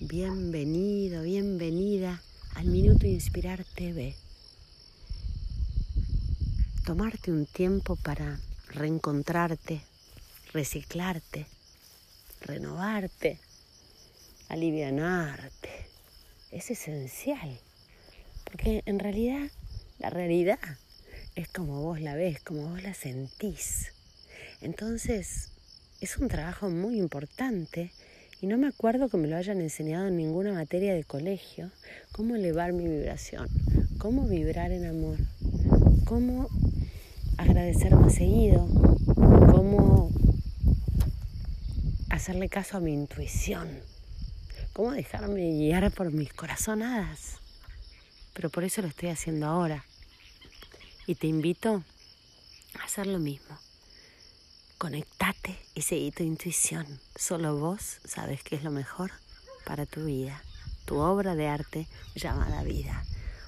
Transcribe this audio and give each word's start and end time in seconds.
Bienvenido, 0.00 1.24
bienvenida 1.24 2.22
al 2.54 2.66
Minuto 2.66 3.08
Inspirar 3.08 3.64
TV. 3.64 4.14
Tomarte 6.86 7.32
un 7.32 7.46
tiempo 7.46 7.96
para 7.96 8.38
reencontrarte, 8.68 9.80
reciclarte, 10.52 11.48
renovarte, 12.42 13.40
alivianarte. 14.48 15.88
Es 16.52 16.70
esencial, 16.70 17.58
porque 18.44 18.84
en 18.86 19.00
realidad 19.00 19.50
la 19.98 20.10
realidad 20.10 20.60
es 21.34 21.48
como 21.48 21.82
vos 21.82 22.00
la 22.00 22.14
ves, 22.14 22.40
como 22.44 22.68
vos 22.68 22.84
la 22.84 22.94
sentís. 22.94 23.92
Entonces, 24.60 25.50
es 26.00 26.18
un 26.18 26.28
trabajo 26.28 26.70
muy 26.70 26.98
importante 26.98 27.90
y 28.40 28.46
no 28.46 28.56
me 28.56 28.68
acuerdo 28.68 29.08
que 29.08 29.16
me 29.16 29.26
lo 29.26 29.36
hayan 29.36 29.60
enseñado 29.60 30.06
en 30.06 30.16
ninguna 30.16 30.52
materia 30.52 30.94
de 30.94 31.02
colegio, 31.02 31.70
cómo 32.12 32.36
elevar 32.36 32.72
mi 32.72 32.86
vibración, 32.86 33.48
cómo 33.98 34.28
vibrar 34.28 34.70
en 34.70 34.86
amor, 34.86 35.18
cómo 36.04 36.48
agradecer 37.36 37.94
más 37.96 38.14
seguido, 38.14 38.68
cómo 39.50 40.10
hacerle 42.10 42.48
caso 42.48 42.76
a 42.76 42.80
mi 42.80 42.92
intuición, 42.92 43.68
cómo 44.72 44.92
dejarme 44.92 45.50
guiar 45.58 45.90
por 45.90 46.12
mis 46.12 46.32
corazonadas. 46.32 47.38
Pero 48.34 48.50
por 48.50 48.62
eso 48.62 48.82
lo 48.82 48.88
estoy 48.88 49.08
haciendo 49.08 49.46
ahora. 49.46 49.84
Y 51.08 51.16
te 51.16 51.26
invito 51.26 51.82
a 52.78 52.84
hacer 52.84 53.08
lo 53.08 53.18
mismo. 53.18 53.58
Conectate 54.78 55.58
y 55.74 55.82
seguí 55.82 56.12
tu 56.12 56.22
intuición. 56.22 56.86
Solo 57.16 57.56
vos 57.56 57.98
sabes 58.04 58.44
qué 58.44 58.54
es 58.54 58.62
lo 58.62 58.70
mejor 58.70 59.10
para 59.66 59.86
tu 59.86 60.04
vida, 60.04 60.40
tu 60.84 60.98
obra 60.98 61.34
de 61.34 61.48
arte 61.48 61.88
llamada 62.14 62.62
vida. 62.62 63.04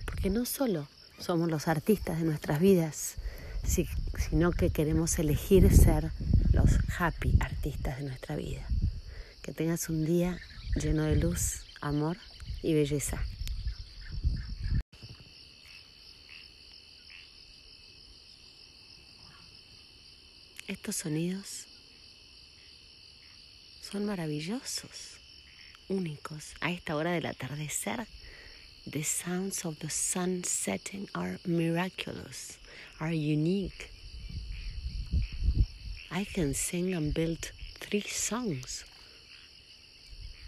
Porque 0.07 0.29
no 0.29 0.45
solo 0.45 0.89
somos 1.21 1.49
los 1.49 1.69
artistas 1.69 2.19
de 2.19 2.25
nuestras 2.25 2.59
vidas, 2.59 3.15
sino 3.65 4.51
que 4.51 4.71
queremos 4.71 5.21
elegir 5.21 5.73
ser 5.73 6.11
los 6.51 6.71
happy 6.99 7.39
artistas 7.39 7.99
de 7.99 8.07
nuestra 8.07 8.35
vida. 8.35 8.67
Que 9.41 9.53
tengas 9.53 9.89
un 9.89 10.05
día 10.05 10.37
lleno 10.75 11.05
de 11.05 11.15
luz, 11.15 11.61
amor 11.81 12.17
y 12.61 12.75
belleza. 12.75 13.23
Estos 20.71 20.95
sonidos 20.95 21.67
son 23.83 24.07
maravillosos, 24.07 25.19
únicos. 25.89 26.55
A 26.61 26.71
esta 26.71 26.95
hora 26.95 27.11
del 27.11 27.27
atardecer, 27.27 28.07
the 28.87 29.03
sounds 29.03 29.65
of 29.65 29.81
the 29.81 29.91
sun 29.91 30.45
setting 30.45 31.09
are 31.13 31.41
miraculous, 31.45 32.61
are 33.01 33.13
unique. 33.13 33.91
I 36.09 36.25
can 36.25 36.55
sing 36.55 36.95
and 36.95 37.13
build 37.13 37.51
three 37.81 38.03
songs 38.03 38.85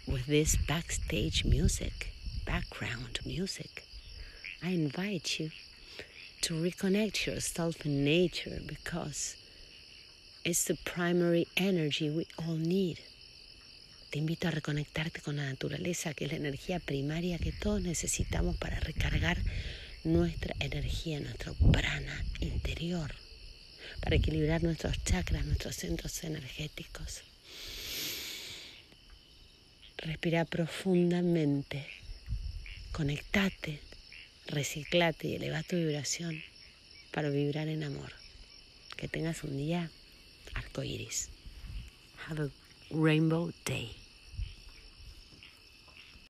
with 0.07 0.25
this 0.27 0.55
backstage 0.55 1.43
music, 1.43 2.13
background 2.45 3.19
music. 3.25 3.83
I 4.63 4.69
invite 4.69 5.41
you 5.41 5.51
to 6.43 6.53
reconnect 6.53 7.25
yourself 7.25 7.85
in 7.85 8.05
nature 8.05 8.61
because 8.65 9.35
It's 10.45 10.65
the 10.65 10.75
primary 10.75 11.47
energy 11.55 12.09
we 12.09 12.27
all 12.35 12.57
need. 12.57 12.99
Te 14.09 14.19
invito 14.19 14.49
a 14.49 14.51
reconectarte 14.51 15.21
con 15.21 15.37
la 15.37 15.45
naturaleza, 15.45 16.13
que 16.13 16.25
es 16.25 16.31
la 16.31 16.37
energía 16.37 16.81
primaria 16.81 17.39
que 17.39 17.53
todos 17.53 17.81
necesitamos 17.81 18.57
para 18.57 18.77
recargar 18.81 19.37
nuestra 20.03 20.53
energía, 20.59 21.21
nuestro 21.21 21.53
prana 21.71 22.25
interior, 22.41 23.15
para 24.01 24.17
equilibrar 24.17 24.63
nuestros 24.63 25.01
chakras, 25.05 25.45
nuestros 25.45 25.77
centros 25.77 26.21
energéticos. 26.25 27.21
Respira 29.95 30.43
profundamente, 30.43 31.87
conectate, 32.91 33.79
reciclate 34.47 35.29
y 35.29 35.35
eleva 35.35 35.63
tu 35.63 35.77
vibración 35.77 36.43
para 37.11 37.29
vibrar 37.29 37.69
en 37.69 37.85
amor. 37.85 38.11
Que 38.97 39.07
tengas 39.07 39.45
un 39.45 39.57
día 39.57 39.89
arcoíris. 40.55 41.27
Have 42.27 42.39
a 42.39 42.49
rainbow 42.91 43.51
day. 43.65 44.02